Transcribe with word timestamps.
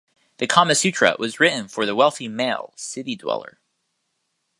The 0.37 0.47
"Kama 0.47 0.73
Sutra" 0.73 1.15
was 1.19 1.39
written 1.39 1.67
for 1.67 1.85
the 1.85 1.93
wealthy 1.93 2.27
male 2.27 2.73
city-dweller. 2.75 3.59